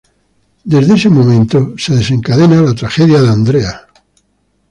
[0.73, 3.85] Desde ese momento se desencadena la tragedia de Andrea.